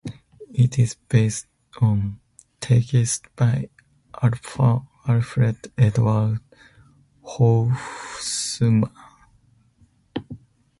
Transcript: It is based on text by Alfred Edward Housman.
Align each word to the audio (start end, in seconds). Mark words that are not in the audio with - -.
It 0.55 0.79
is 0.79 0.95
based 0.95 1.45
on 1.79 2.19
text 2.59 3.27
by 3.35 3.69
Alfred 4.23 5.71
Edward 5.77 6.39
Housman. 7.23 8.85